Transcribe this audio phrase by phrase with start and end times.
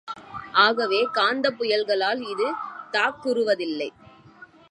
[0.53, 2.47] ஆகவே, காந்தப்புயல்களால் இது
[2.91, 3.89] தாக்குறுவதில்லை.